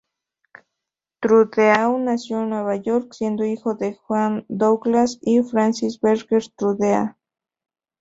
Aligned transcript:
Trudeau 1.19 1.99
nació 1.99 2.41
en 2.41 2.49
Nueva 2.49 2.75
York, 2.75 3.13
siendo 3.13 3.45
hijo 3.45 3.75
de 3.75 3.99
Jean 4.09 4.45
Douglas 4.49 5.19
y 5.21 5.43
Francis 5.43 5.99
Berger 6.01 6.41
Trudeau. 6.57 7.13